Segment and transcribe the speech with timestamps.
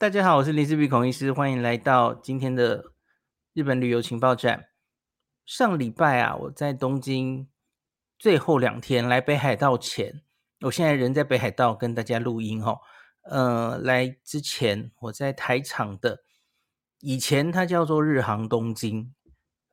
[0.00, 2.92] 大家好，我是林思碧孔医师，欢迎来到今天的
[3.52, 4.68] 日本旅游情报站。
[5.44, 7.48] 上礼拜啊，我在东京
[8.16, 10.22] 最后两天来北海道前，
[10.60, 12.78] 我现在人在北海道跟大家录音哦。
[13.22, 16.20] 呃，来之前我在台场的，
[17.00, 19.12] 以前它叫做日航东京，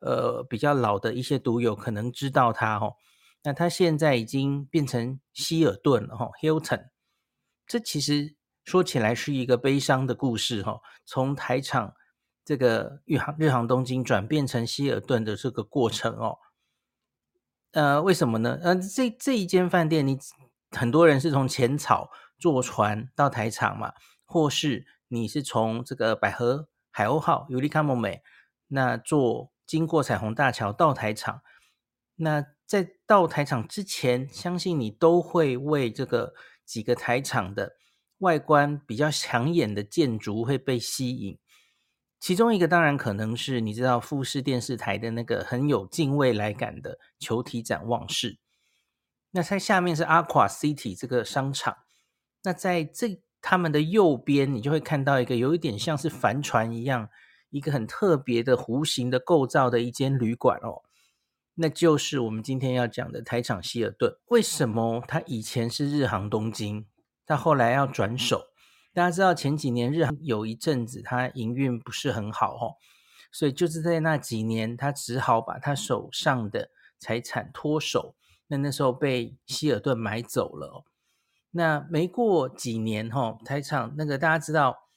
[0.00, 2.94] 呃，比较老的一些读友可能知道它哦。
[3.44, 6.88] 那它现在已经变成希尔顿了哈，Hilton。
[7.64, 8.34] 这其实。
[8.66, 11.94] 说起来是一个悲伤的故事哈，从台场
[12.44, 16.38] 这个日航日航东京转变成希尔顿的这个过程哦，
[17.70, 18.58] 呃，为什么呢？
[18.60, 20.18] 呃，这这一间饭店，你
[20.72, 22.10] 很多人是从浅草
[22.40, 23.92] 坐船到台场嘛，
[24.24, 28.24] 或是你是从这个百合海鸥号尤利卡莫美
[28.66, 31.40] 那坐经过彩虹大桥到台场，
[32.16, 37.76] 那在到台场之前，相信你都会为这个几个台场的。
[38.18, 41.38] 外观比较抢眼的建筑会被吸引，
[42.18, 48.38] 其中一个当然可能是你知道富士电视台的那个很有近未来感的球体展望室。
[49.32, 51.76] 那在下面是 Aqua City 这个商场，
[52.44, 57.10] 那在这他们的右边，你就会看到一个有一点像是帆船一样，
[57.50, 60.82] 一个很特别的弧形的构造的一间旅馆哦，
[61.56, 64.16] 那就是我们今天要讲的台场希尔顿。
[64.28, 66.86] 为什么它以前是日航东京？
[67.26, 68.46] 到后来要转手，
[68.94, 72.76] 大家知道前几年日航有一阵子它营运不是很好哦，
[73.32, 78.14] 所以就是在那几年，他只好把他手上的财产脱手。
[78.48, 80.84] 那那时候被希尔顿买走了哦。
[81.50, 84.88] 那没过几年哈，台场那个大家知道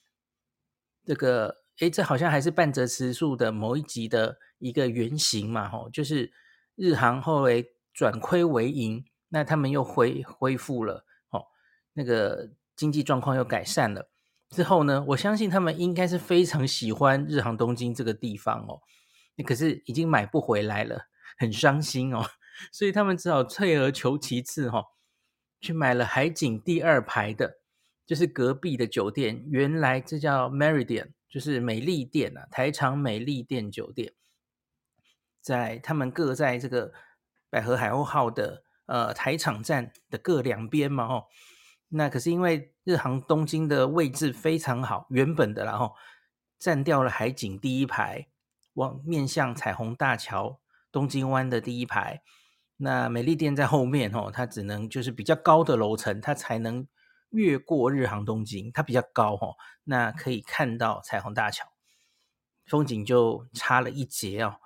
[1.03, 6.31] 这个，诶，这好像还是半泽直树的某一集的一个原型嘛哈，就是
[6.75, 11.05] 日航后来转亏为盈，那他们又恢恢复了。
[11.99, 14.09] 那个经济状况又改善了
[14.49, 18.79] 之后呢，我相信他们应该是非常喜欢日航东京这个地方哦。
[19.45, 22.25] 可是已经买不回来了，很伤心哦。
[22.71, 24.85] 所以他们只好退而求其次哈、哦，
[25.59, 27.59] 去买了海景第二排的，
[28.07, 29.45] 就是隔壁的酒店。
[29.49, 34.13] 原来这叫 Meridian，就是美丽店啊，台场美丽店酒店，
[35.41, 36.93] 在他们各在这个
[37.49, 41.25] 百合海鸥号的呃台场站的各两边嘛，哦。
[41.91, 45.95] 那可是因为日航东京的位置非常好，原本的然后
[46.59, 48.27] 占掉了海景第一排，
[48.73, 50.59] 往面向彩虹大桥
[50.91, 52.21] 东京湾的第一排。
[52.77, 56.87] 那美丽店在后面哦，它只能就是比较高的楼层，它才能
[57.31, 61.65] 越过日航东京，它比较高哦，那可以看到彩虹大桥，
[62.67, 64.57] 风景就差了一截哦。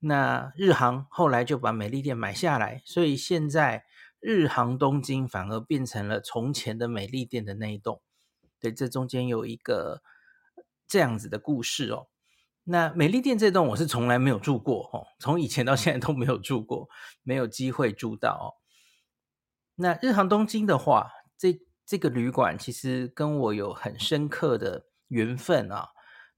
[0.00, 3.84] 那日航后来就把美丽店买下来，所以现在。
[4.22, 8.00] 日航东京反而变成了从前的美丽店的那一栋，
[8.60, 10.00] 对，这中间有一个
[10.86, 12.06] 这样子的故事哦。
[12.62, 16.88] 那美丽店这栋我是从来没有住过哦，从以前到现在都没有住过，
[17.24, 18.46] 没有机会住到哦。
[19.74, 25.88] 那日航东京的话，这这个旅馆其实跟我有很深刻的缘分啊，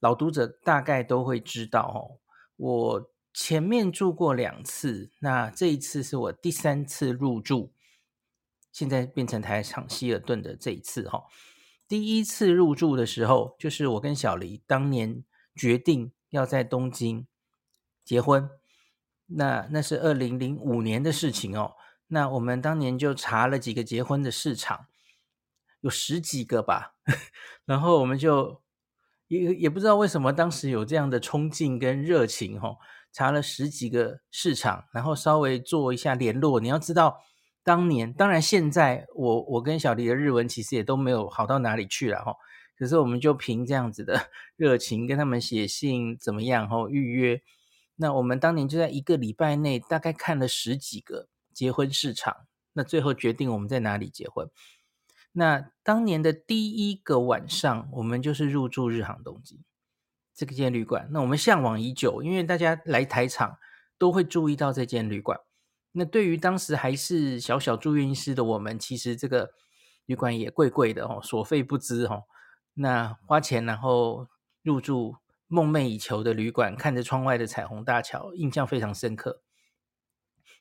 [0.01, 2.01] 老读者大概都会知道哦，
[2.57, 3.11] 我。
[3.37, 7.74] 前面住过两次，那这一次是我第三次入住，
[8.75, 11.23] 现在变成台场希尔顿的这一次哈。
[11.87, 15.23] 第一次入住的时候，就是我跟小黎当年
[15.55, 17.27] 决定要在东京
[18.05, 18.51] 结婚，
[19.27, 21.77] 那那是二零零五年的事情哦。
[22.09, 24.87] 那我们当年就查了几个结婚的市场，
[25.81, 26.97] 有十几个吧，
[27.65, 28.61] 然后我们就
[29.29, 32.77] 也也不知道为什么当时有这样的冲劲跟热情哈。
[33.17, 36.59] 查了十几个市场，然后稍微做一下联络。
[36.59, 37.21] 你要知道，
[37.65, 42.37] 当年当然现在我我跟小黎的日文其实也都没有好到哪里去了哈。
[42.79, 46.89] 可是我们就凭这样子的 热情跟他们写信怎么样哈？
[46.89, 47.43] 预约。
[47.97, 54.51] 那我们当年就在一个礼拜内大概看了十几个结婚市场，那最后决定我们在哪里结婚。
[55.33, 59.59] 那当年的第一个晚上，我们就是入住日航东京。
[60.35, 63.57] 这个间旅馆，那我们向往已久，因为大家来台场
[63.97, 65.39] 都会注意到这间旅馆。
[65.97, 69.53] 那对于当时还是小小住院医师的我们，其实这个
[70.07, 72.25] 旅馆也贵贵的哦，所费不貲哦。
[72.75, 74.29] 那花钱然后
[74.63, 79.43] 入住梦寐以求的旅馆，看着窗外的彩虹大桥，印象非常深刻。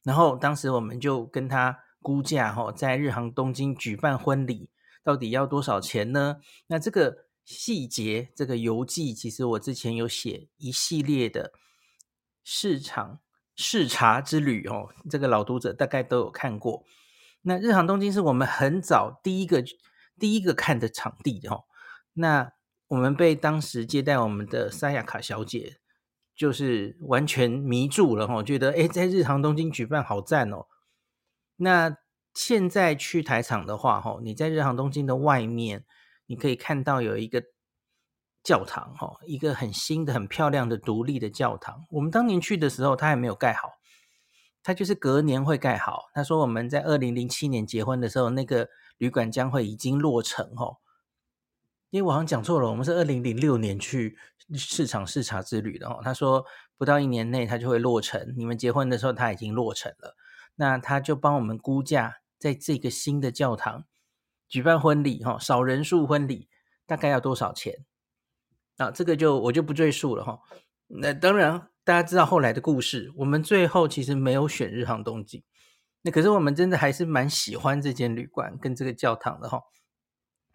[0.03, 4.69] 然后当时我们就跟他估价哈，在日航东京举办婚礼
[5.03, 6.38] 到底要多少钱呢？
[6.68, 7.25] 那这个。
[7.45, 11.51] 细节这个游记，其实我之前有写一系列的
[12.41, 13.19] 市场
[13.55, 16.83] 视察之旅哦，这个老读者大概都有看过。
[17.44, 19.63] 那日航东京是我们很早第一个
[20.17, 21.65] 第一个看的场地哦。
[22.13, 22.53] 那
[22.88, 25.77] 我们被当时接待我们的萨雅卡小姐
[26.35, 30.65] 就是完全迷住了哈，觉得诶，在日航东京举办好赞哦。
[31.57, 31.97] 那
[32.33, 35.85] 现在去台场的话哈，你在日航东京的外面，
[36.25, 37.44] 你可以看到有一个
[38.43, 41.85] 教堂哈，一个很新的、很漂亮的独立的教堂。
[41.91, 43.69] 我们当年去的时候，它还没有盖好，
[44.61, 46.09] 它就是隔年会盖好。
[46.13, 50.77] 他说我们在二零零七年结婚的时候，那个旅馆将会已经落成哈。
[51.89, 54.17] 因为我好像讲错了，我们是二零零六年去
[54.55, 56.01] 市场视察之旅的哦。
[56.03, 56.45] 他说
[56.75, 60.17] 不到一年内他就会落成，你们结婚的时候他已经落成了。
[60.55, 63.85] 那他就帮我们估价，在这个新的教堂
[64.47, 66.49] 举办婚礼哈，少人数婚礼
[66.85, 67.85] 大概要多少钱？
[68.77, 70.39] 啊，这个就我就不赘述了哈。
[70.87, 75.43] 那当然大家知道后来的故事，我们最后其实没有选日航东京。
[76.01, 79.61] 那可是我们真的还是蛮喜欢这间旅馆跟这个教堂的哈。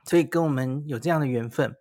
[0.05, 1.75] 所以跟我们有这样的缘分。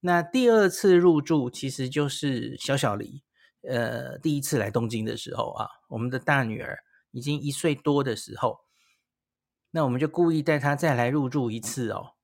[0.00, 3.22] 那第二次入住其实就是小小黎，
[3.68, 6.78] 呃，第一次来东京的时候啊，我们的大女儿
[7.10, 8.58] 已经一岁多的时候，
[9.70, 12.15] 那我们就故意带她再来入住一次哦。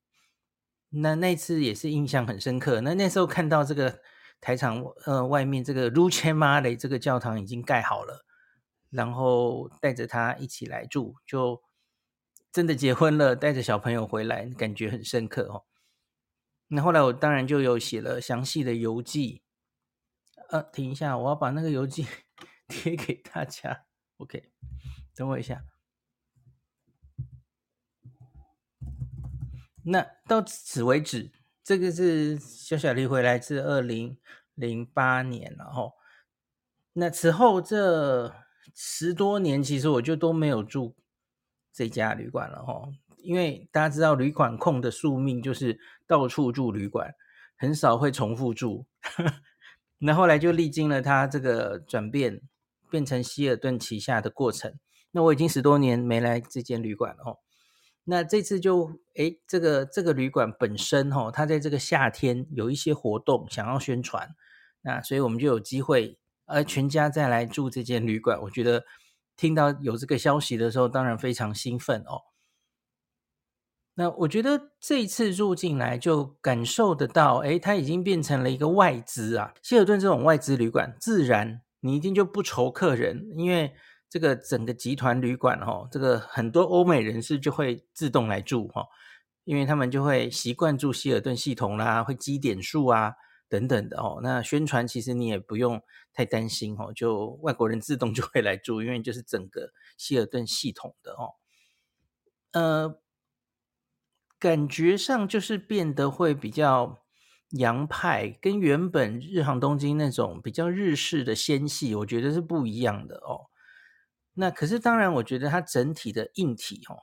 [0.93, 2.81] 那那次也是印象很深刻。
[2.81, 4.00] 那那时候看到这个
[4.41, 8.25] 台场呃外面这个 Rucemare 这个教堂已经盖好了，
[8.91, 11.62] 然后带着他一起来住就。
[12.53, 15.65] 真的结婚了，带着小朋友回来，感觉很深刻哦。
[16.69, 19.41] 那后来我当然就有写了详细的游记。
[20.50, 22.06] 呃，停一下，我要把那个游记
[22.69, 23.87] 贴给大家。
[24.21, 24.50] OK，
[25.17, 25.65] 等我一下。
[29.84, 31.31] 那到此为止，
[31.64, 34.17] 这个是小小黎回来自二零
[34.55, 35.94] 零八年，然后
[36.93, 38.34] 那此后这
[38.75, 40.94] 十多年，其实我就都没有住。
[41.75, 42.87] 这家旅馆了哈，
[43.17, 47.14] 因为大家知道旅馆控的宿命就是到处住旅馆，
[47.56, 48.84] 很少会重复住。
[49.96, 52.43] 那后来就历经了他这个转变，
[52.90, 54.79] 变成希尔顿旗下的过程。
[55.12, 57.37] 那我已经十多年没来这间旅馆了哈。
[58.04, 64.34] 那这次就诶，这个这个旅馆本身哈，它在这个夏天有一些活动想要宣传，
[64.82, 68.84] 那所以我们就有机会呃全家再来住这间旅馆，我觉得。
[69.34, 72.20] 听到有这个消息的时候，当然非常兴奋哦。
[73.94, 79.55] 那我觉得这一次入进来就感受得到，诶，它已经变成了一个外资啊。
[79.62, 83.75] 希尔顿这种外资旅馆，自然你一定就不愁客人，因为
[84.12, 88.87] 这个整个集团旅馆哦，这个很多欧美人士就会自动来住哈，
[89.44, 93.14] 因为他们就会习惯住希尔顿系统啦，会积点数啊。
[93.49, 95.82] 等等的哦，那宣传其实你也不用
[96.14, 101.35] 太担心哦，就外国人自动 就会来住，因为就是整个希尔顿系统的哦，
[102.53, 102.99] 呃，
[104.38, 107.03] 感觉上就是变得会比较
[107.50, 113.51] 洋派，跟原本日航东京那种比较日式的纤细，我觉得是不一样的哦。
[114.34, 116.99] 那可是当然，我觉得它整体的硬体哦，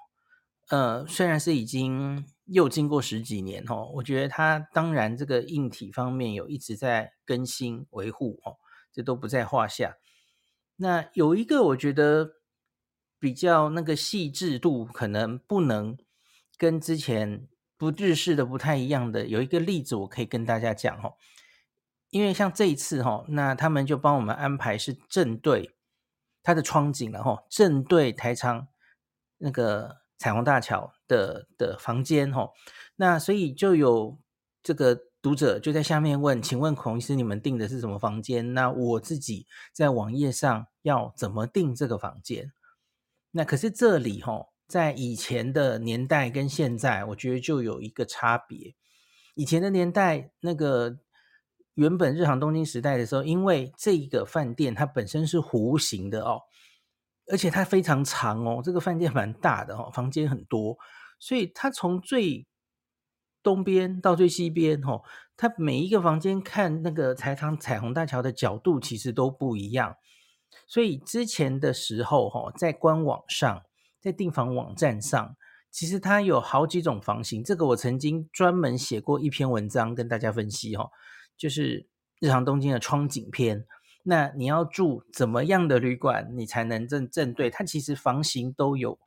[0.69, 2.25] 呃，虽然是已经。
[2.51, 8.57] 又经过十几年哦，我觉得它当然这个硬体方面有一直在更新维护哦，
[8.91, 9.97] 这都不在话下。
[10.77, 12.37] 那有一个我觉得
[13.19, 15.95] 比较那个细致度可能不能
[16.57, 17.47] 跟之前
[17.77, 21.13] 不日式的不太一样的，有一个例子我可以跟大家讲哦，
[22.09, 25.75] 因为像这一次哈，那他们就帮我们安排是正对
[26.43, 28.67] 它的窗景了哈，正对台场
[29.37, 30.93] 那个彩虹大桥。
[31.09, 32.51] 的的房间哈，
[32.97, 34.19] 那所以就有
[34.61, 38.53] 这个读者就在下面问，请问孔医师，你们订的是什么房间？
[38.53, 42.53] 那我自己在网页上要怎么订这个房间？
[43.31, 48.75] 那可是这里哈，在以前的年代跟现在，我觉得就有一个差别。
[49.33, 50.99] 以前的年代，那个
[51.79, 56.41] 原本日航东京时代的时候，因为这个饭店它本身是弧形的哦，
[57.31, 60.77] 而且它非常长哦，这个饭店蛮大的哦，房间很多。
[61.21, 62.45] 所以它从最
[63.41, 65.05] 东边到最西边，吼，
[65.37, 69.95] 它每一个房间看那个台场彩虹大桥的角度其实都不一样。
[70.67, 73.61] 所以之前的时候，吼，在官网上，
[74.01, 75.37] 在订房网站上，
[75.71, 77.41] 其实它有好几种房型。
[77.41, 80.89] 这个我曾经专门写过一篇文章跟大家分析，吼，
[81.39, 81.87] 就是
[82.19, 83.65] 日常东京的窗景篇。
[84.03, 87.49] 那你要住怎么样的旅馆，你才能正正对？
[87.49, 88.99] 它其实房型都有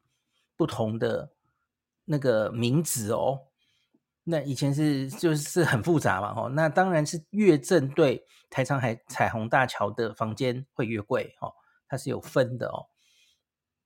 [0.57, 1.31] 不同的。
[2.05, 3.43] 那个名字哦，
[4.25, 11.55] 那以前是就是很复杂嘛，哦，那当然是越正对台场海彩虹大桥的房间会越贵哦，
[11.87, 12.87] 它是有分的哦。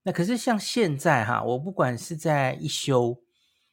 [0.01, 3.21] 那可是像现在哈，我不管是在一休，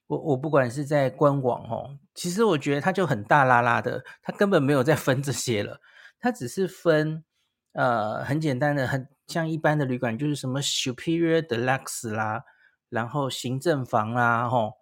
[0.09, 5.81] 我我不管是在官网哦，其实我觉得他就很大拉拉的，他根本没有在分这些了，
[6.21, 7.25] 他只是分
[7.73, 12.45] 呃很简单的，很像一般的旅馆，就是什么 Superior Deluxe 啦，
[12.89, 14.75] 然后行政房啦，吼，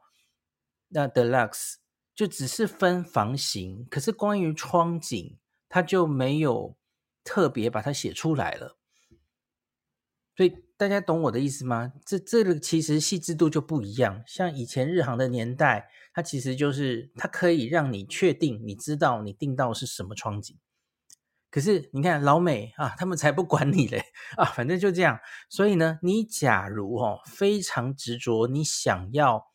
[0.89, 1.77] 那 Deluxe
[2.15, 6.77] 就只是分房型，可是关于窗景，他就没有
[7.25, 8.77] 特别把它写出来了，
[10.37, 10.55] 所以。
[10.79, 11.93] 大家懂我的意思吗？
[12.05, 14.21] 这这个其实细致度就不一样。
[14.27, 20.59] 像以前日航的年代，它其实就是它可以让你确定，你知道你订到是什么窗景。
[21.53, 24.03] 可是你看老美啊，他们才不管你嘞
[24.37, 25.21] 啊，反正就这样。
[25.49, 29.53] 所以呢，你假如哦非常执着，你想要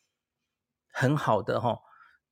[0.94, 1.80] 很好的、哦、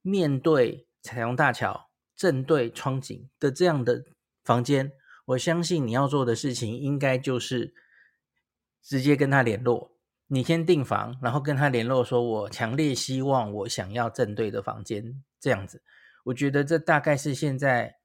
[0.00, 4.02] 面对彩虹大桥、正对窗景的这样的
[4.42, 4.90] 房间，
[5.26, 7.74] 我相信你要做的事情应该就是。
[8.86, 9.90] 直接跟他联络，
[10.28, 15.82] 你先订房，然后跟他联络，说我强烈希望我想要正对的房间，这样子，
[16.26, 17.96] 我觉得这大概是现在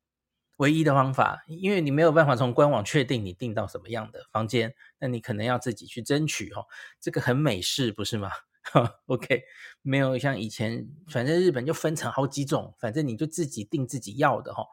[0.58, 6.66] 唯一的方法，因为你没有办法从官网确定你订到什么样的房间，那你可能要自己去争取哦，
[7.00, 8.32] 这个很美式不是吗？
[9.06, 9.44] OK，
[9.84, 14.66] 没有像以前，反正日本就分成好几种，反正你就自己订自己要的哈。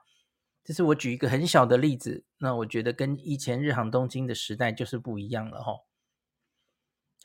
[0.64, 5.72] 这是我举一个很小的例子，那我觉得跟以前日航东京的时代就是不一样了哈。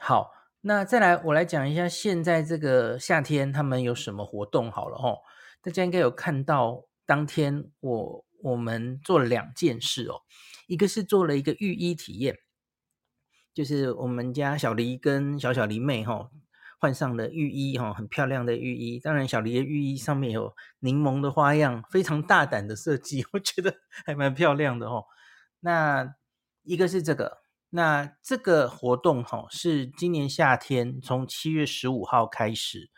[0.05, 5.19] 好，那再来，我来讲一下现在这个夏天他们有什么活动好了哦。
[5.61, 10.23] 大家应该有看到，当天我我们做了两件事哦，
[10.67, 12.39] 一个是做了一个浴衣体验，
[13.53, 16.29] 就是我们家小黎跟小小黎妹哈
[16.77, 18.99] 换上了浴衣哈，很漂亮的浴衣。
[18.99, 23.73] 当然，小黎的浴衣上面有柠檬的花样，非常大胆的设计，我觉得
[24.05, 25.05] 还蛮漂亮的哦。
[25.61, 26.13] 那
[26.63, 27.42] 一个是这个。
[27.75, 32.91] 那这个活动哈是今年夏天从七月十五号开始，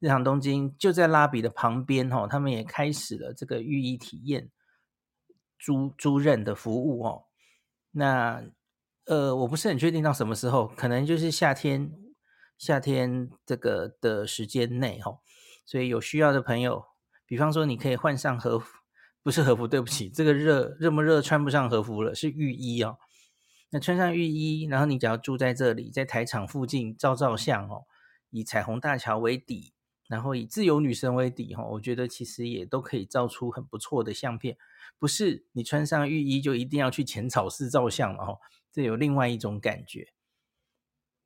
[0.00, 4.50] 日航东京就在拉比的旁边哈，他们也开始了这个浴衣体验
[5.58, 7.24] 租租赁的服务哦。
[7.92, 8.44] 那
[9.06, 11.90] 呃，我不是很确定到什么时候，可能就是夏天
[12.58, 15.20] 夏天这个的时间内哈。
[15.64, 16.84] 所以有需要的朋友，
[17.24, 18.76] 比方说你可以换上和服，
[19.22, 22.98] 不是和服，对不起，这个热热么热穿不上和服了，是浴衣哦。
[23.74, 27.86] 那穿上浴衣，然后你只要住在这里，在台场附近照照相哦，
[28.28, 29.72] 以彩虹大桥为底，
[30.08, 34.58] 然后以自由女神为底哈，我觉得其实也都可以照出很不错的相片。
[34.98, 38.38] 不是你穿上浴衣就一定要去浅草寺照相了哈，
[38.70, 40.08] 这有另外一种感觉。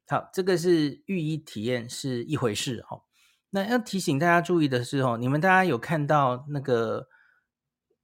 [0.06, 3.02] 好，这个是浴衣体验是一回事哈。
[3.50, 7.08] 那要提醒大家注意的是哦，你们大家有看到那个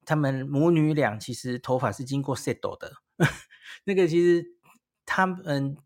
[0.04, 2.94] 他们母女俩其实头发是经过 set 的。
[3.84, 4.56] 那个其实
[5.04, 5.76] 他们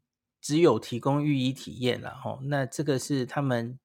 [0.40, 3.78] 只有提供浴衣体验了哦，那这个是他们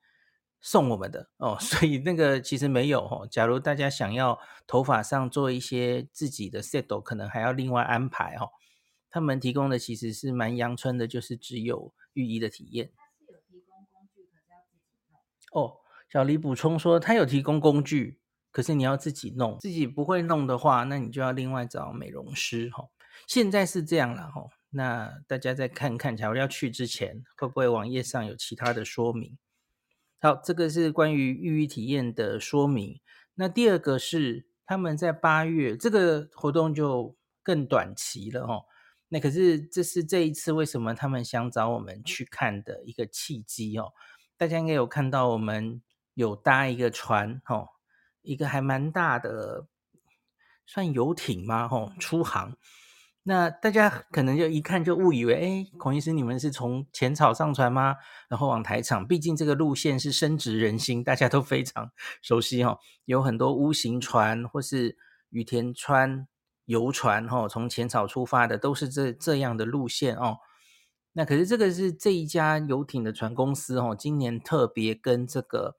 [0.60, 3.28] 送我们的哦， 所以那个其实没有哦。
[3.30, 8.50] 假如大家想要头发上做一些自己的 set，可能还要另外安排哦。
[9.10, 12.92] 他们提供的其实是蛮阳春的，就是只有浴衣的体验。
[12.96, 15.00] 他是有提供工具，可是要自己
[15.52, 15.64] 弄。
[15.64, 15.78] 哦，
[16.08, 18.20] 小黎补充说他有提供工具，
[18.52, 22.88] 可是你要自己弄，自己不会弄的话，那你就要另外找美容师哈。
[23.32, 29.38] 现在是这样了哈，那大家再看看，假如要去之前，会不会网页上有其他的说明？
[30.20, 33.00] 好，这个是关于预约体验的说明。
[33.36, 38.66] 那第二个是他们在八月这个活动就更短期了哈。
[39.08, 43.94] 那可是这是这一次为什么他们想找我们去看的一个契机哦。
[44.36, 45.82] 大家应该有看到我们
[46.16, 47.70] 有搭一个船哦，
[48.24, 49.68] 一个还蛮大的
[50.66, 51.70] 算游艇吗？
[51.70, 52.58] 哈，出航。
[53.24, 57.98] 那大家可能就一看就误以为，哎，孔医师，你们是从浅草上船吗？
[58.28, 61.92] 然后往台场，毕竟这个路线是深植人心，大家都非常
[62.24, 62.80] 熟悉哈。
[63.06, 64.98] 有很多屋型船或是
[65.30, 66.28] 羽田川
[66.66, 70.38] 游船哈，从浅草出发的都是这这样的路线哦。
[71.14, 75.76] 那可是这个是这一家游艇的船公司哦，今年特别跟这个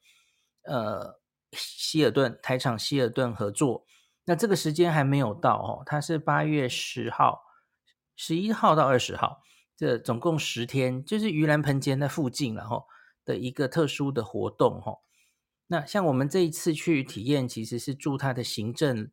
[0.63, 1.19] 呃
[1.51, 3.85] 希尔顿台场希尔顿合作。
[4.25, 7.43] 那这个时间还没有到哦，它是八月十号、
[8.15, 9.43] 十一号到二十号，
[9.77, 12.87] 这总共十天，就是盂兰盆节那附近然后
[13.25, 14.99] 的一个特殊的活动哈。
[15.67, 19.11] 那像我们这一次去体验，其实是住它的行政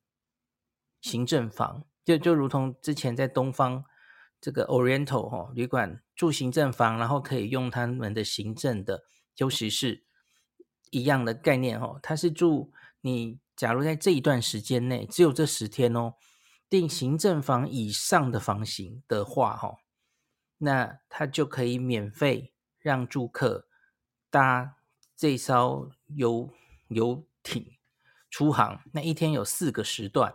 [1.02, 3.84] 行政房，就就如同之前在东方
[4.40, 10.04] 这个 Oriental 哈旅馆住行政房，然后可以用他们的行政的休息室
[10.92, 11.98] 一样的概念哈。
[12.04, 13.40] 它是住你。
[13.60, 16.14] 假如在这一段时间内只有这十天哦，
[16.70, 19.80] 订行政房以上的房型的话，哈，
[20.60, 23.68] 那他就可以免费让住客
[24.30, 24.78] 搭
[25.14, 26.50] 这艘游
[26.88, 27.74] 游艇
[28.30, 30.34] 出航，那一天有四个时段。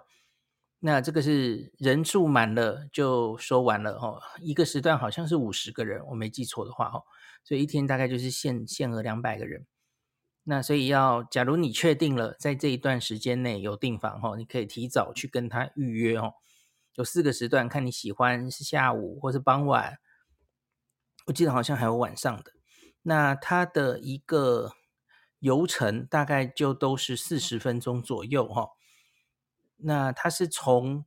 [0.81, 7.03] 那这个是人数满了就收完了哦，一个时段好像是五十个人，我没记错的话哦，
[7.43, 9.67] 所以一天大概就是限限额两百个人。
[10.45, 16.35] 那所以要，假如你确定了在这一段时间内有订房哦，你可以提早去跟他预约哦。
[16.97, 19.99] 有四个时段，看你喜欢是下午或是傍晚，
[21.27, 22.53] 我记得好像还有晚上的。
[23.03, 24.73] 那它的一个
[25.39, 28.69] 游程大概就都是四十分钟左右哈。
[29.79, 31.05] 那它是从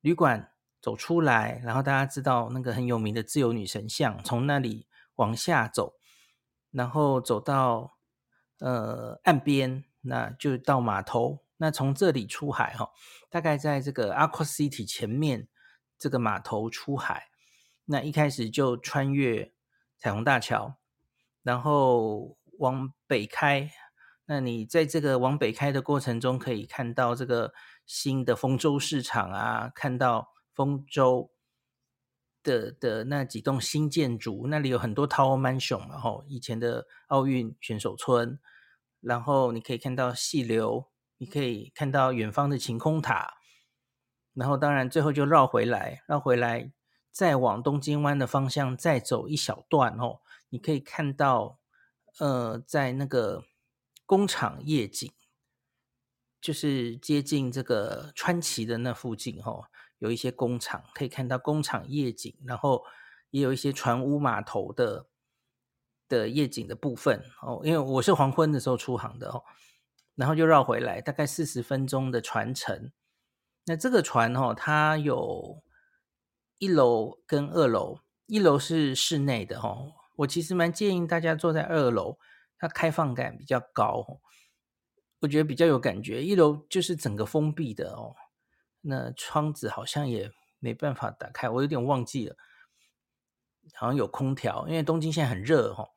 [0.00, 5.94] 旅馆走出来，然后大家知道那个很有名的自由女神像，从那里往下走，
[6.70, 7.96] 然后走到
[8.60, 11.44] 呃岸边，那就到码头。
[11.56, 12.90] 那从这里出海哈，
[13.28, 15.48] 大概在这个 Aqua City 前面
[15.98, 17.28] 这个码头出海。
[17.84, 19.52] 那一开始就穿越
[19.98, 20.76] 彩虹大桥，
[21.42, 23.70] 然后往北开。
[24.26, 27.52] 那你在这个往北开的过程中，可以看到这个
[27.84, 31.32] 新的丰州市场啊，看到丰州
[32.42, 38.38] 的的那几栋新建筑，那里有很多 Tower Mansion，然后以前的奥运选手村，
[39.00, 43.34] 然后你可以看到细流，你可以看到远方的晴空塔，
[44.34, 46.72] 然后当然最后就绕回来，绕回来
[47.10, 51.58] 再往东京湾的方向再走一小段哦，你可以看到
[52.18, 53.44] 呃，在那个。
[54.06, 55.12] 工厂夜景，
[56.40, 59.69] 就是接近这个川崎的那附近哈，
[60.00, 62.84] 有一些工厂可以看到工厂夜景，然后
[63.30, 65.06] 也有一些船坞码头的
[66.08, 67.60] 的夜景的部分哦。
[67.62, 69.44] 因为我是黄昏的时候出航的哦，
[70.16, 72.90] 然后就绕回来，大概四十分钟的船程。
[73.66, 75.62] 那这个船哦，它有
[76.58, 79.92] 一楼跟二楼，一楼是室内的哦。
[80.16, 82.18] 我其实蛮建议大家坐在二楼。
[82.62, 84.20] 它开放感比较高，
[85.20, 86.22] 我觉得比较有感觉。
[86.22, 88.14] 一楼就是整个封闭的哦，
[88.82, 92.36] 那窗子好像也没办法打开，我有点忘记了，
[93.74, 95.88] 好像有空调，因为东京现在很热哈。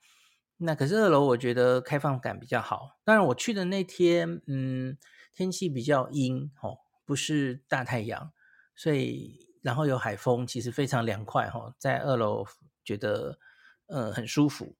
[0.58, 3.00] 那可是二楼我觉得开放感比较好。
[3.04, 4.98] 当然我去的那天，嗯，
[5.34, 8.32] 天气比较阴哦，不是大太阳，
[8.76, 12.46] 所以然后有海风，其实非常凉快哈，在二楼
[12.86, 13.40] 觉得
[13.88, 14.76] 呃很舒服。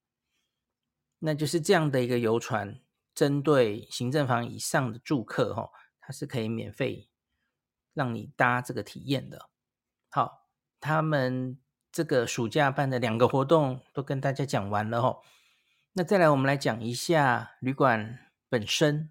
[1.18, 2.80] 那就是这样的一个游船，
[3.14, 7.08] 针对行政房以上的住客，哈，它是可以免费
[7.94, 9.48] 让你搭这个体验的。
[10.10, 11.58] 好，他们
[11.90, 15.20] 这个暑假办的两个活动都跟大家讲完了，哦。
[15.94, 19.10] 那再来，我们来讲一下旅馆本身。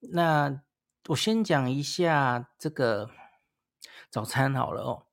[0.00, 0.62] 那
[1.08, 3.10] 我先讲一下这个
[4.10, 5.06] 早餐好了，哦。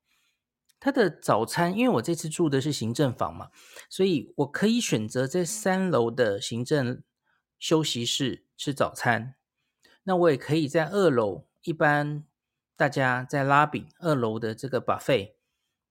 [0.79, 3.51] 他的早餐，因为我这次住的是行政房嘛，
[3.89, 7.01] 所以我可以选择在三楼的行政
[7.57, 9.35] 休息室吃早餐。
[10.03, 12.25] 那我也可以在二楼，一般
[12.75, 15.33] 大家在拉比二楼的这个 buffet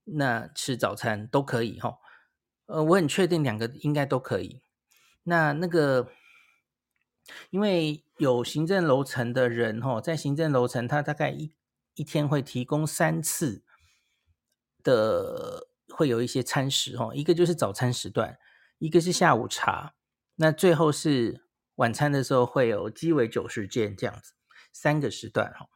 [0.04, 1.98] 那吃早餐都可以哈。
[2.66, 4.62] 呃，我很确定两个应该都可以。
[5.24, 6.08] 那那个，
[7.50, 11.54] 因为有行政楼层的人哈，在行政楼层，他大概一
[11.94, 13.64] 一天会提供三次。
[14.84, 18.36] 的会有一些餐食哦，一个就是早餐时段，
[18.78, 19.94] 一个是下午茶，
[20.34, 21.44] 那最后是
[21.76, 24.32] 晚餐的时候会有鸡尾酒时间这样子，
[24.72, 25.68] 三个时段哈。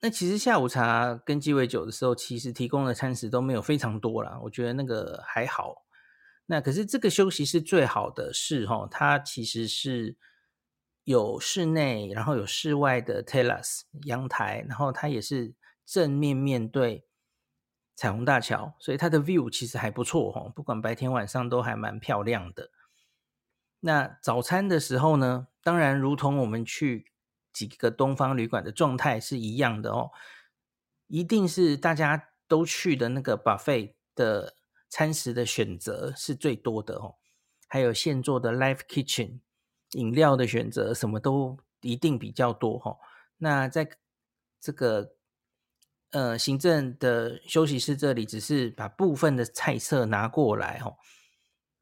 [0.00, 5.84] 那其实下午茶跟鸡尾酒的时候，其实提供的餐食都没有非常多啦，我觉得那个还好。
[6.46, 10.16] 那可是这个休息室最好的是哈，它其实是
[11.04, 17.04] 有室内，然后有室外的 terrace 阳台，然后它也是正面面对。
[17.98, 22.70] 彩虹大桥，所以它的 view 其实还不错哈，不管白天晚上都还蛮漂亮的。
[23.80, 27.10] 那早餐的时候呢，当然如同我们去
[27.56, 30.10] 几个东方旅馆的状态是一样的哦，
[31.06, 34.54] 一定是大家都去的那个 buffet 的
[34.90, 37.14] 餐食的选择是最多的哦，
[37.66, 39.40] 还有现做的 live kitchen，
[39.92, 42.98] 饮料的选择什么都一定比较多哈。
[43.38, 43.88] 那在
[44.60, 45.14] 这个
[46.10, 50.98] 呃，行政的休息室这里只是把部分的菜色拿过来哦。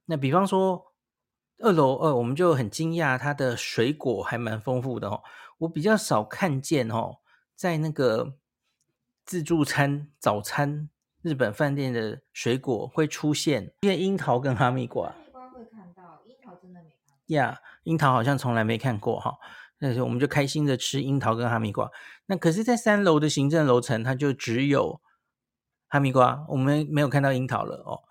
[0.04, 0.93] 那比方说
[1.64, 5.22] 二楼，呃，我们就很惊讶，它的水果还蛮丰富的哦。
[5.56, 7.16] 我比较少看见哦，
[7.56, 8.34] 在那个
[9.24, 10.90] 自助餐早餐
[11.22, 15.08] 日本饭店的水果会出现，因为樱桃跟哈密瓜。
[15.08, 17.16] 哈密瓜会看到，樱桃真的没看到。
[17.28, 19.34] 呀，樱桃好像从来没看过哈。
[19.78, 21.90] 那时候我们就开心的吃樱桃跟哈密瓜。
[22.26, 25.00] 那可是，在三楼的行政楼层，它就只有
[25.88, 28.02] 哈密瓜，我们没有看到樱桃了哦。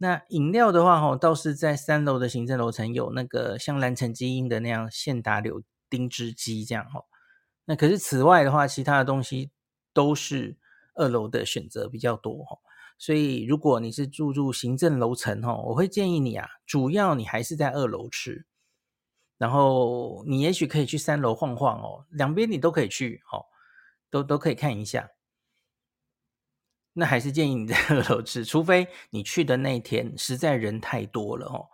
[0.00, 7.04] 那饮料的话，哈，倒是在三楼的行政楼层有那个像蓝城基因的那样现打柳丁汁机这样哦。
[7.64, 9.50] 那可是此外的话，其他的东西
[9.92, 10.56] 都是
[10.94, 12.58] 二楼的选择比较多哦。
[12.96, 18.46] 所以如果你是住住行政楼层哦，我会建议你啊，主要你还是在二楼吃。
[19.36, 23.46] 然后你也许可以去三楼晃晃哦，两边你都可以去哦，
[24.10, 25.10] 都都可以看一下。
[26.98, 31.68] 那还是建议你在二楼吃，除非你去的那一天实在人太多了哦。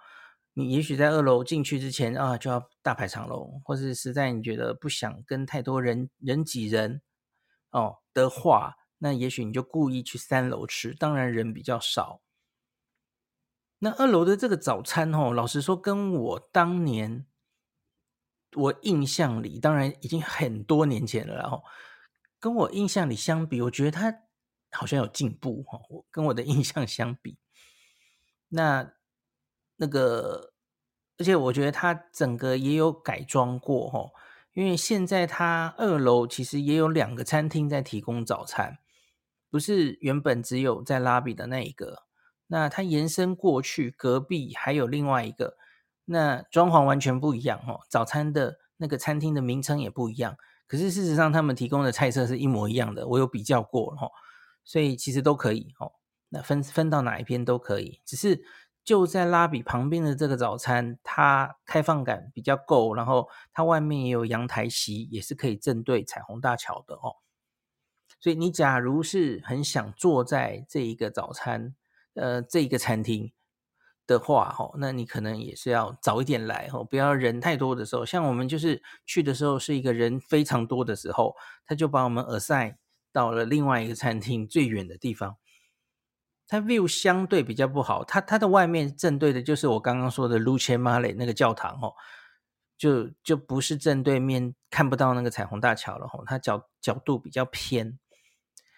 [0.53, 7.03] 你也许在二楼进去之前啊，就要大排长龙，或是实在你觉得不想跟太多人人挤人
[7.71, 12.21] 哦的话，那也许你就故意去三楼吃，当然人比较少。
[13.79, 17.27] 那二楼的这个早餐哦，老实说，跟我当年。
[18.57, 21.65] 我印象里，当然已经很多年前了，然后
[22.39, 24.17] 跟我印象里相比，我觉得它
[24.75, 25.81] 好像有进步哈。
[25.89, 27.39] 我跟我的印象相比，
[28.49, 28.93] 那
[29.77, 30.53] 那个，
[31.19, 34.11] 而且我觉得它整个也有改装过哈，
[34.53, 38.79] 因为现在它二楼其实也有两个餐厅在提供早餐，
[39.51, 42.05] 不是原本只有在拉比的那一个，
[42.49, 45.57] 那它延伸过去，隔壁还有另外一个。
[46.07, 54.13] 那装潢完全不一样哦，早餐的那个餐厅的名称也不一样，可是事实上他们提供的菜色是一模一样的，我有比较过哦，
[54.65, 55.93] 所以其实都可以哦。
[56.31, 58.45] 那分分到哪一边都可以，只是
[58.83, 67.17] 就在拉比旁边的这个早餐，它开放感比较够，然后它外面也有阳台席，也是可以正对彩虹大桥的哦。
[68.19, 71.75] 所以你假如是很想坐在这一个早餐，
[72.15, 73.33] 呃，这一个餐厅。
[74.07, 78.05] 的话，那你可能也是要早一点来哦，不要人太多的时候。
[78.05, 82.77] 像我们就是去的时候是一个人非常多的时候，他就把我们耳塞
[83.15, 85.37] 到了另外一个餐厅最远的地方。
[86.49, 91.95] 它 view 相对比较不好，它它的外面正对的就是我刚刚说的 Luce Mare 那个教堂哦，
[92.77, 97.99] 就就不是正对面看不到那个彩虹大桥了哦，它角角度比较偏。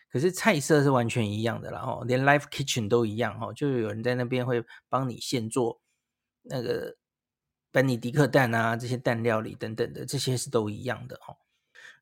[0.09, 5.81] 可是菜色是完全一样的啦，吼，连 live kitchen 都一样，哦，就有人在那边会帮你现做
[6.43, 6.97] 那个
[7.73, 11.37] 班尼迪克蛋啊，这些蛋料理等等的，这些是都一样的，哦。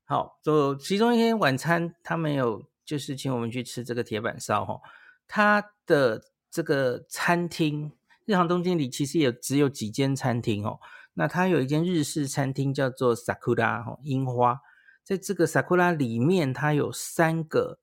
[0.04, 4.80] 好，就其中一天晚餐，他们有就是请我们去吃这个铁板烧，哈，
[5.26, 7.92] 他的这个餐厅，
[8.24, 10.78] 日航东京里其实也只有几间餐厅，哦，
[11.14, 14.60] 那他有一间日式餐厅叫做 Sakura，吼，樱花，
[15.02, 17.78] 在这个 Sakura 里面，它有三个。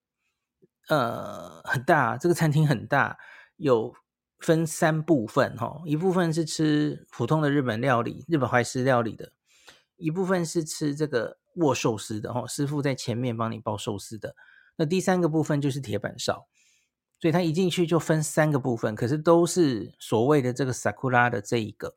[0.90, 3.18] 呃，很大，这个餐厅很大，
[3.56, 3.94] 有
[4.40, 9.32] 分三部分哈，一部分是吃普通的日本料理，日本怀石料理的，
[9.96, 14.36] 一部分是吃这个握寿司的哈，师傅在前面帮你包寿司的，
[14.76, 16.48] 那第三个部分就是铁板烧，
[17.20, 21.96] 所以他一进去就分三个部分，可是都是所谓的这个 Sakura 的这一个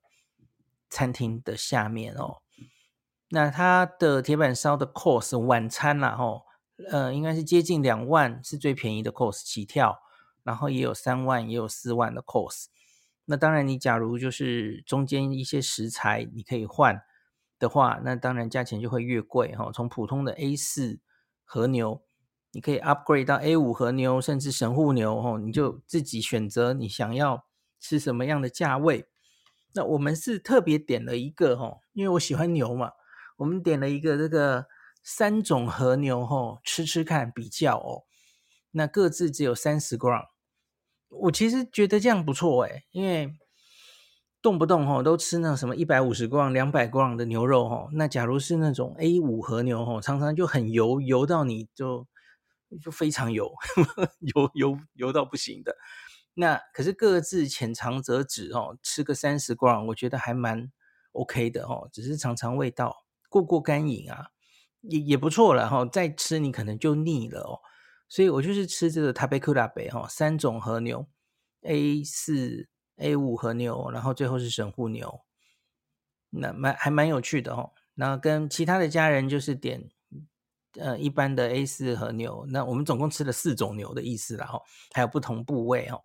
[0.91, 2.43] 餐厅的下面哦，
[3.29, 6.43] 那他的铁板烧的 course 晚餐啦哈。
[6.91, 10.01] 呃，应该是接近两万是最便宜的 course 起跳，
[10.43, 12.65] 然后也有三万，也有四万的 course。
[13.27, 17.01] 那当然，你假如就是中间一些食材你可以换
[17.65, 19.71] 的话，那当然价钱就会越贵哈。
[19.73, 21.01] 从普通的 A 四
[21.45, 22.03] 和牛，
[22.53, 27.47] 你可以 upgrade 到 A 五和牛，甚至神户牛哦，你就自己选择你想要
[27.81, 29.07] 吃什么样的价位。
[29.75, 32.93] 那我们是特别点了一个哈，因为我喜欢牛嘛，
[33.39, 34.67] 我们点了一个这个。
[35.07, 38.05] 三种和牛吼，吃吃看比较哦，
[38.71, 40.29] 那各自只有三十 gram，
[41.11, 43.37] 我其实觉得这样不错诶，因为
[44.45, 52.07] 动不动吼都吃那什么一百五十 gram、两百 gram 的牛肉吼，那假如是那种 A 五和牛吼，常常就很油，油到你就
[52.79, 53.51] 就非常油，
[54.21, 55.75] 油油油到不行的。
[56.35, 60.71] 那可是各自浅尝辄止哦，吃个三十 gram，我觉得还蛮
[61.13, 64.27] OK 的哦，只是尝尝味道，过过干瘾啊。
[64.83, 67.61] 也也不错了哈，再吃你可能就腻了哦，
[68.07, 71.07] 所以我就是吃这个塔贝库拉贝哈，三种和牛
[71.63, 75.23] ，A 四、A 五和牛，然后最后是神户牛，
[76.31, 77.73] 那蛮还蛮有趣的哦。
[77.95, 79.89] 然后跟其他的家人就是点
[80.79, 86.03] 呃一般的 A 四和牛，那我们总共吃了四种牛的意思啦哈，还有不同部位哦。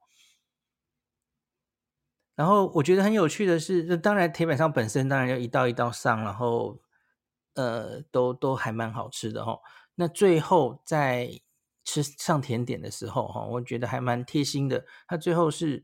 [2.35, 6.79] 然后我觉得很有趣的是，当然铁板烧本身当然要一道一道上，然后。
[7.55, 9.59] 呃，都都还蛮好吃的哈。
[9.95, 11.41] 那最后在
[11.83, 14.85] 吃上甜点的时候哈，我觉得还蛮贴心的。
[15.07, 15.83] 他最后是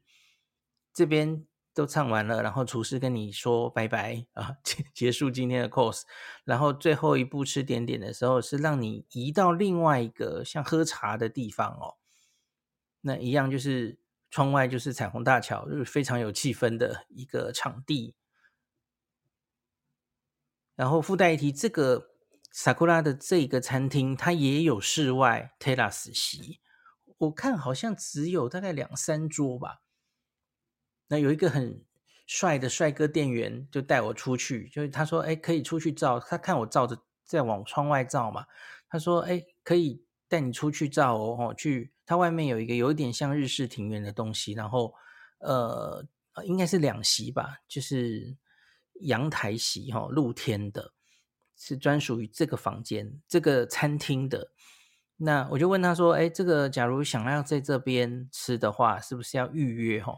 [0.95, 6.03] 这边都唱完了，然后厨师跟你说拜拜啊， 结结束今天的 course。
[6.45, 11.97] 然后最后一步吃点点的时候，是让你移到另外一个像喝茶的地方哦。
[13.01, 13.99] 那一样就是
[14.31, 18.15] 窗外就是彩虹大桥，就是非常有气氛的一个场地。
[20.77, 22.11] 然后附带一提，这个
[22.53, 26.61] Sakura 的这个餐厅它也有室外 Terrace 席，
[27.17, 29.81] 我看好像只有大概两三桌吧。
[31.07, 31.83] 那有一个很
[32.27, 38.45] 帅的帅哥店员就带我出去，就是他说：“哎，可以出去照。”他看我照着在往窗外照嘛，
[38.89, 44.95] 他说：“哎，可以带你出去照哦。”去，它外面有一个有一点像日式庭园的东西，然后
[45.37, 46.03] 呃，
[46.45, 48.35] 应该是两席吧，就是
[49.01, 50.93] 阳台席哈，露天的，
[51.55, 54.51] 是专属于这个房间、这个餐厅的。
[55.17, 60.17] 那我就问他说：“哎，这个假如想要在这边吃的话，是不是要预约？”哈。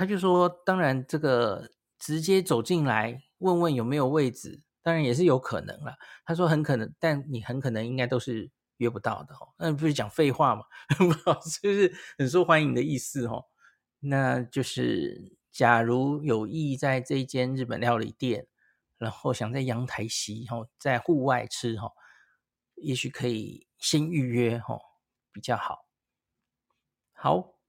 [0.00, 10.64] 他就说：“当然，这个直接走进来问问有没有位置，当然也是有可能了。”他说：“很可能，但你很可能应该都是约不到的哦。”那不是讲废话吗？
[11.60, 13.44] 就是很受欢迎的意思哦。
[13.98, 18.46] 那就是假如有意在这一间日本料理店，
[18.96, 21.92] 然后想在阳台席哈，在户外吃哈，
[22.76, 24.78] 也许可以先预约哈，
[25.30, 25.84] 比较好。
[27.12, 27.59] 好。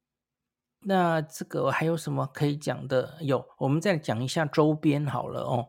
[0.83, 3.17] 那这个还有什么可以讲的？
[3.21, 5.67] 有，我们再讲一下周边好了哦。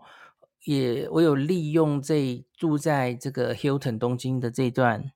[0.64, 5.12] 也，我有利用这住在这个 Hilton 东京的这段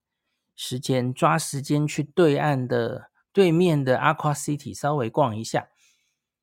[0.55, 5.69] 时间，抓时间去对岸的对面的 Aqua City 稍微逛一下。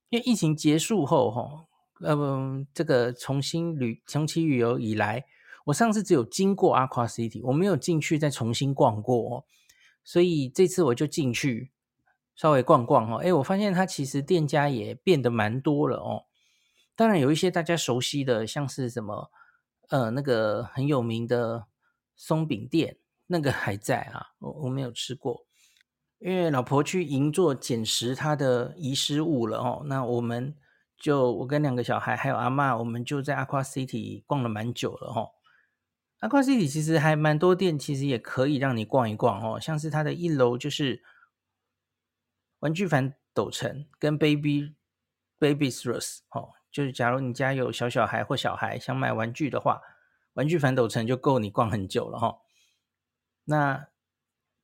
[0.10, 1.66] 因为疫情结束后，哈，
[2.02, 5.26] 嗯，这个重新旅重启旅游以来，
[5.66, 9.46] 我上次只有经过 Aqua City，我没有进去再重新逛过，
[10.04, 11.72] 所以这次我就进去。
[12.36, 16.24] 稍微逛逛哦，诶，我发现它其实店家也变得蛮多了哦。
[16.96, 19.32] 当然有一些大家熟悉的，像是什么，
[19.90, 21.66] 呃，那个很有名的
[22.16, 25.46] 松饼店，那个还在啊，我我没有吃过，
[26.20, 29.84] 因为老婆去银座捡拾她的遗失物了哦。
[29.86, 30.56] 那我们
[30.98, 35.30] 就我跟两个小孩还有阿嬷，我们就在 Aqua City 逛了蛮久了哦。
[36.20, 41.04] Aqua City 其实还蛮多店，其实也可以让你逛一逛哦，像是它的一楼就是。
[42.64, 44.74] 玩具反斗城跟 Baby
[45.38, 46.00] Babies R
[46.30, 49.82] 哦，就是假如你家有小小孩或小孩想买玩具的话，
[50.36, 52.38] 玩具反斗城就够你逛很久了哈、哦。
[53.44, 53.88] 那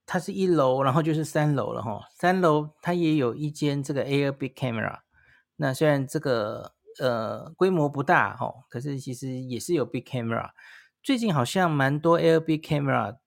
[0.05, 2.03] 它是一楼，然后就是三楼了哈、哦。
[2.15, 5.01] 三楼它也有一间这个 Air Big Camera，
[5.57, 10.51] 那虽然这个呃规模不大哈、哦，可是其实也是有 Big Camera。
[11.03, 13.17] 最近好像蛮多 Air Big Camera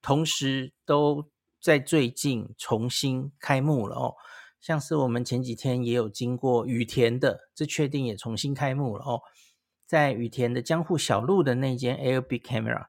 [0.00, 1.31] 同时都。
[1.62, 4.14] 在最近重新开幕了哦，
[4.60, 9.20] 像是我们前几天也有经过羽田的，这确定也重新开幕了哦。
[9.86, 12.86] 在羽田的江户小路的那间 Air B Camera，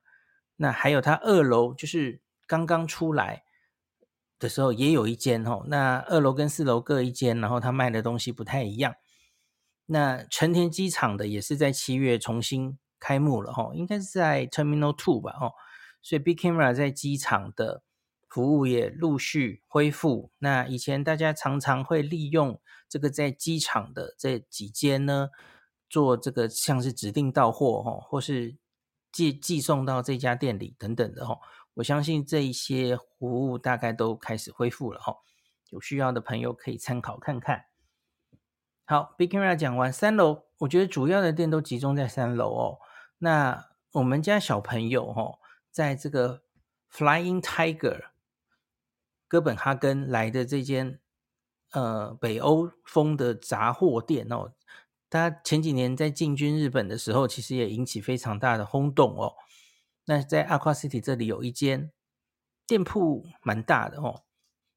[0.55, 3.43] 那还有它二楼就是刚刚出来
[4.39, 5.63] 的时候也有一间哦。
[5.67, 8.95] 那二楼跟四楼各一间，然后它卖的东西不太一样。
[9.86, 15.51] 那成田机场的也是在七月重新开幕了哦，应该是在 Terminal Two 吧哦。
[16.01, 17.83] 所以 Big Camera 在机场的。
[18.33, 20.31] 服务也陆续恢复。
[20.39, 25.29] 那以前大家常常会利用这个在机场的这几间呢，
[25.87, 28.57] 做这个像是指定到货哈，或是
[29.11, 31.37] 寄寄送到这家店里等等的哈。
[31.75, 35.17] 我相信这一些服务大概都开始恢复了哈。
[35.69, 37.65] 有需要的朋友可以参考看看。
[38.85, 42.79] 好，Big Camera 讲完三楼，我觉得主要的店都集中在三楼哦。
[43.19, 45.37] 那我们家小朋友哈，
[45.69, 46.41] 在这个
[46.91, 48.12] Flying Tiger。
[49.33, 50.99] 哥本哈根来的这间
[51.71, 54.53] 呃北欧风的杂货店哦，
[55.09, 59.33] 他前几年在进军日本的时候，其实也引起非常大的轰动哦。
[60.05, 61.91] 那在 Aqua City 这里有一间
[62.67, 64.21] 店铺蛮大的哦，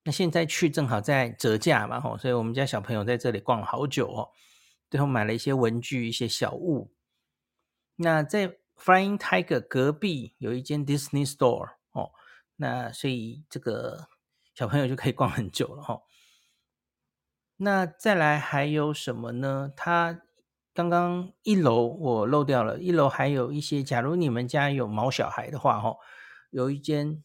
[0.04, 4.30] 那现在去正好在折价嘛哦，所以我们家小朋友在这里逛了好久哦，
[4.88, 6.94] 最后买了一些文具、一些小物。
[7.96, 12.12] 那在 Flying Tiger 隔壁有一间 Disney Store 哦，
[12.56, 14.08] 那所以这个。
[14.56, 16.00] 小朋友就可以逛很久了哈。
[17.58, 19.70] 那再来还有什么呢？
[19.76, 20.22] 他
[20.72, 23.82] 刚刚一楼我漏掉了，一楼还有一些。
[23.82, 25.94] 假如你们家有毛小孩的话，哈，
[26.48, 27.22] 有一间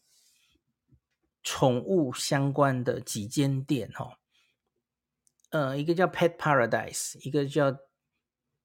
[1.42, 4.18] 宠物相关的几间店，哈，
[5.52, 7.70] 呃，一个叫 Pet Paradise，一个叫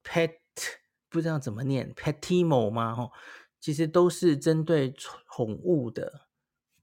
[0.04, 0.34] Pet，
[1.08, 2.94] 不知道怎么念，Petimo 吗？
[2.94, 3.12] 哈，
[3.62, 6.27] 其实都是针对宠物的。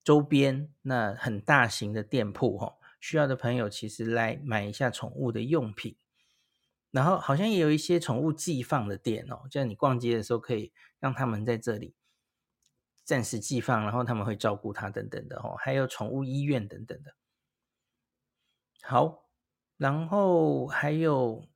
[0.05, 5.97] 周边那很大型的店铺哈，需要的朋友其实来买一下宠物的用品，
[6.91, 11.95] 然后好像也有一些宠物寄放的店哦，这样你逛街的时候可以让他们在这里
[13.03, 17.15] 暂时寄放，然后他们会照顾它等等的哦，还有宠物医院等等的。
[18.83, 19.25] 好，
[19.79, 21.49] 然后还有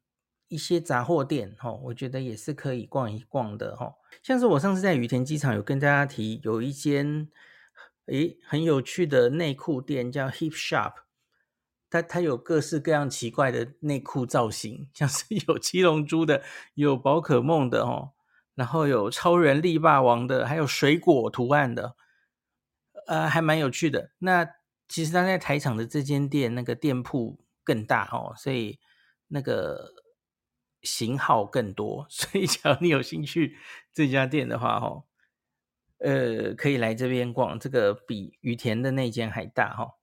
[0.49, 3.95] 一些杂货店，哈，我觉得也是可以逛一逛的，哈。
[4.23, 7.31] 像是我上次在羽田机场有跟大家提，有一间
[8.09, 10.93] 诶很有趣的内裤店叫 Hip Shop，
[11.91, 16.43] 它它有各式各样奇怪的内裤造型，像是 有七龙珠的，
[16.75, 18.13] 有宝可梦的，哦，
[18.55, 21.97] 然后有超人力霸王的，还有水果图案的，
[23.07, 24.13] 呃，还蛮有趣的。
[24.19, 24.47] 那
[24.89, 28.79] 其实它在台场的这间店，那个店铺更大哦，所以
[29.29, 29.95] 那个。
[30.81, 33.59] 型号更多， 所以只要你有兴趣
[33.93, 35.07] 这家店的话，哦，
[35.99, 39.95] 呃，可以来这边逛，这个比羽田的那间还大，哈。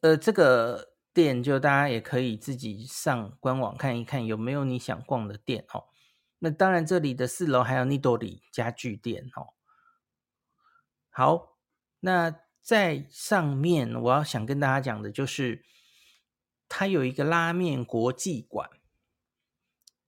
[0.00, 5.84] 呃，这个店就大家也可以自己上官网看一看有没有你想逛的店，哦。
[6.38, 9.54] 那当然，这里的四楼还有 Nidori 家具店，哦。
[11.10, 11.56] 好，
[12.00, 15.64] 那在上面我要想跟大家讲的就是。
[16.68, 18.68] 它有一个拉面国际馆，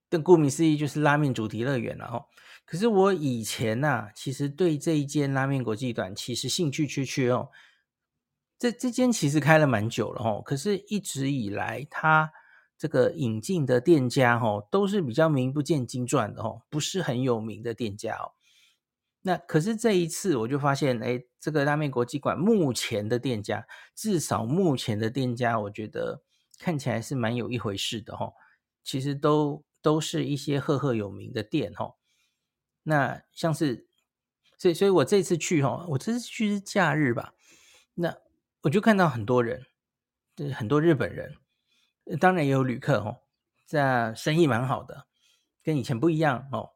[0.09, 2.27] 但顾名思义就是拉面主题乐园了哦。
[2.69, 7.49] 可是我以前呐、其实对这一间拉面国际馆其实兴趣缺缺哦。
[8.59, 12.31] 这这间其实开了蛮久了哦，可是一直以来它
[12.77, 18.33] 这个引进的店家哦，都是比较名不见经传的哦，不是很有名的店家哦。
[19.23, 26.23] 那可是这一次我就发现，哎，这个拉面国际馆目前的店家，至少目前的店家，我觉得。
[26.61, 28.33] 看起来是蛮有一回事的哈，
[28.83, 31.95] 其实都都是一些赫赫有名的店哈。
[32.89, 33.87] 那像是，
[34.59, 37.35] 所以所以我这次去哈，我这次去是假日吧，
[37.95, 38.17] 那
[38.63, 39.67] 我就看到很多人，
[40.35, 41.37] 就是很多日本人，
[42.19, 43.19] 当然也有旅客哈，
[43.67, 45.07] 这生意蛮好的，
[45.63, 46.71] 跟以前不一样哦。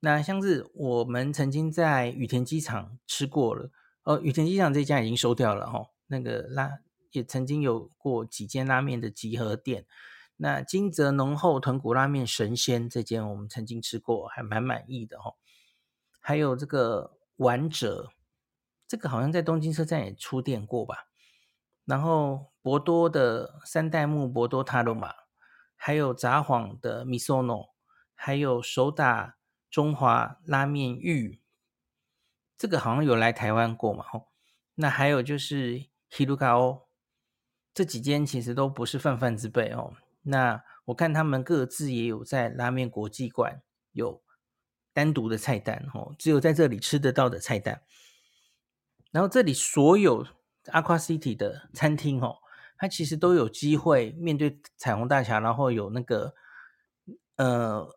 [0.00, 3.70] 那像是我们曾经在羽田机场吃过了，
[4.02, 6.78] 哦，羽田机场这家已经收掉了哈，那个拉。
[7.14, 9.86] 也曾经有过几间拉面的集合店，
[10.36, 15.36] 那金泽浓厚豚骨拉面神仙这间我们曾经吃过，还蛮满意的哦。
[16.20, 18.10] 还有这个丸哲，
[18.88, 21.06] 这个好像在东京车站也出店过吧。
[21.84, 25.14] 然后博多的三代目博多塔罗玛，
[25.76, 27.70] 还有札幌的 Misono，
[28.14, 29.36] 还有手打
[29.70, 31.42] 中华拉面玉，
[32.56, 34.04] 这个好像有来台湾过嘛。
[34.08, 34.28] 吼，
[34.76, 36.84] 那还有就是 Hirugao。
[37.74, 39.94] 这几间其实都不是泛泛之辈哦。
[40.24, 44.22] 那我看他们各自也有在拉面国际馆有
[44.92, 47.82] 单独的菜单哦，只有在这里吃得到的菜单。
[49.10, 50.26] 然后这里所有
[50.64, 52.38] Aqua City 的餐厅哦，
[52.76, 56.34] 它其实都有机会面对彩虹大桥，然后有那个
[57.36, 57.96] 呃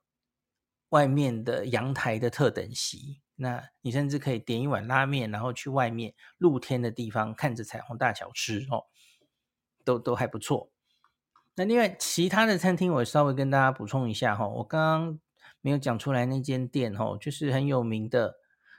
[0.89, 3.21] 外面的阳台的特等席。
[3.35, 8.85] 那你甚至可以点一碗拉面，然后去外面露天的地方看着彩虹大桥吃哦。
[9.83, 10.69] 都都还不错。
[11.59, 14.47] 那另外其他的餐厅，我稍微跟大家补充一下哈。
[14.47, 15.19] 我刚刚
[15.59, 18.35] 没有讲出来那间店哈，就是很有名的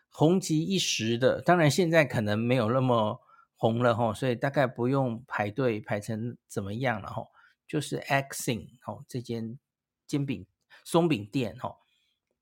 [0.08, 3.20] 红极一时的，当然现在可能没有那么
[3.56, 7.26] 红了哈，所以大概不用排队排成怎么样了哈。
[7.66, 9.58] 就是 Axing 哦，这间
[10.06, 10.46] 煎饼
[10.84, 11.78] 松饼店哈，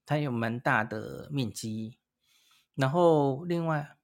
[0.05, 1.97] 它有蛮大的面积。
[2.75, 3.97] 然后另外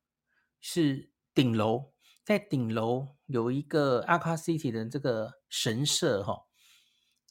[0.62, 1.91] 是顶楼。
[2.24, 6.44] 在顶楼有一个 Aqua City 的这个神社哈，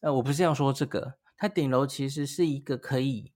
[0.02, 3.32] 呃，我不是要说这个，它顶楼其实是一个可以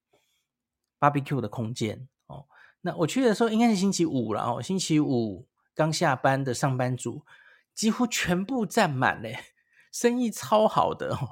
[1.00, 2.48] barbecue 的空间哦。
[2.82, 7.24] 那我去的时候应该是星期五了哦，星期五刚下班的上班族
[7.74, 9.38] 几乎全部占满嘞，
[9.92, 11.30] 生意超好的哦。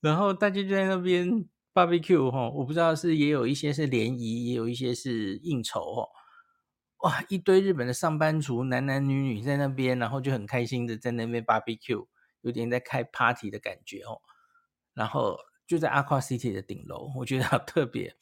[0.00, 6.08] 然后大家就在那边 barbecue 哈，我不知道是也有一些是联谊，也有一些是应酬哦。
[6.98, 12.06] 哇，一堆日本的上班族，男男女女在那边，然后就很开心的在那边 barbecue，
[12.40, 14.22] 有点在开 party 的感觉哦。
[14.94, 18.16] 然后就在 Aqua City 的顶楼，我觉得好特别。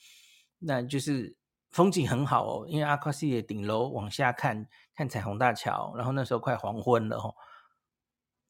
[0.58, 1.36] 那就是
[1.70, 5.94] 风景很好哦，因为 Aqua City 的顶楼往下看，看彩虹大桥。
[5.96, 7.34] 然后那时候快黄昏了哦，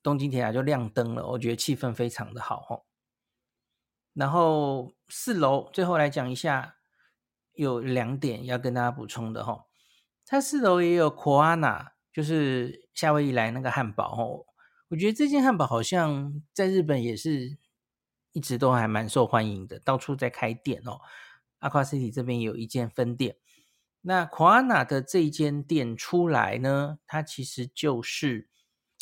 [0.02, 2.83] 东京铁塔就亮灯了，我觉得气氛非常的好哦。
[4.14, 6.77] 然后四楼最后来讲一下，
[7.52, 9.66] 有两点要跟大家补充的哦。
[10.27, 14.46] 它四楼也有 Koana，就是夏威夷来那个汉堡哦。
[14.88, 17.58] 我觉得这间汉堡好像在日本也是
[18.33, 21.00] 一直都还蛮受欢迎的，到处在开店哦。
[21.60, 23.37] Aqua City 这边有一间分店。
[24.02, 28.48] 那 Koana 的这间店出来呢，它其实就是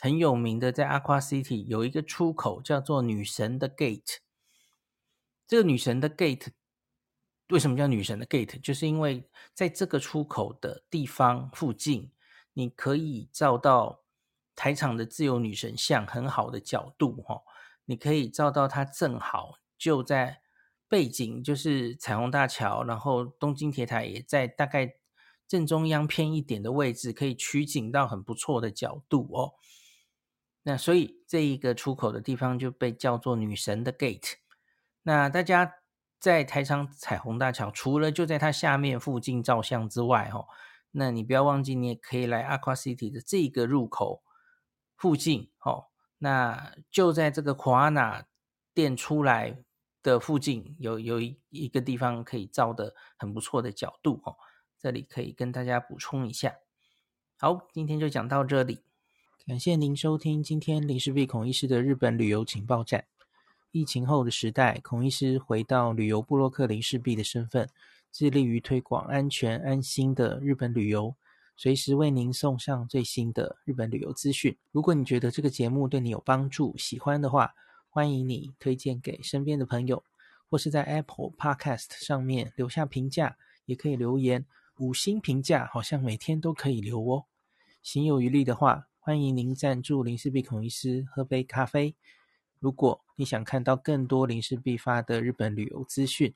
[0.01, 4.19] 很有名的，在 Aqua City 有一个出口叫做女神的 Gate。
[5.47, 6.49] 这个女神的 Gate。
[7.53, 8.59] 为什么叫女神的 gate？
[8.63, 12.11] 就是因为在这个出口的地方附近，
[12.55, 14.01] 你可以照到
[14.57, 17.43] 台场的自由女神像很好的角度哈。
[17.85, 20.41] 你可以照到它正好就在
[20.89, 24.95] 背景，就是彩虹大桥，然后东京铁塔也在大概
[25.47, 29.53] 正中央偏一点的位置，可以取景到很不错的角度哦。
[30.63, 34.37] 那所以这一个出口的地方就被叫做女神的 Gate。
[35.03, 35.82] 那大家
[36.23, 40.47] 在台场彩虹大桥，除了就在它下面附近照相之外，哦，
[40.93, 44.23] 那你不要忘记，你也可以来 Aqua City 的这个入口
[44.97, 45.87] 附近，哦，
[46.19, 48.27] 那就在这个 Kuana
[48.73, 49.65] 店出来
[50.01, 54.37] 的附近，有有一一个地方可以照的很不错的角度，哦，
[54.79, 56.55] 这里可以跟大家补充一下。
[57.37, 58.85] 好，今天就讲到这里。
[59.45, 63.07] 感谢您收听今天林氏璧孔医师的日本旅游情报站。
[63.73, 67.67] 疫情后的时代，孔医师回到旅游部落客林氏璧的身份，
[68.13, 71.15] 致力于推广安全安心的日本旅游，
[71.57, 74.55] 随时为您送上最新的日本旅游资讯。
[74.73, 77.55] 如果你觉得这个节目对你有帮助，喜欢的话，
[77.89, 80.05] 欢迎你推荐给身边的朋友，
[80.51, 84.45] 或是在 Apple Podcast 上面留下评价，也可以留言，
[84.81, 87.25] 五星评价好像每天都可以留哦。
[87.83, 91.95] 行有余力的话，欢迎您赞助林氏璧孔医师喝杯咖啡。
[92.59, 96.35] 如果你想看到更多临时必发的日本旅游资讯，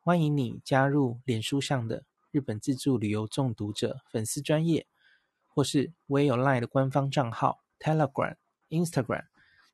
[0.00, 4.86] 欢迎你加入脸书上的日本自助旅游中毒者粉丝专业，
[5.46, 8.36] 或是我也有 LINE 的官方账号 Telegram、
[8.70, 9.26] Instagram，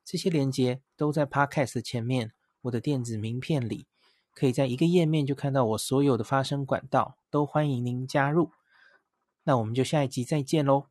[0.03, 2.33] 这些连接都在 Podcast 前面
[2.63, 3.87] 我的电子名片里，
[4.33, 8.51] 可以在一个页面就看到我所有的发声管道，都欢迎您加入。
[9.43, 10.90] 那我们就下一集再见喽。